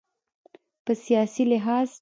[0.85, 1.87] په سیاسي لحاظ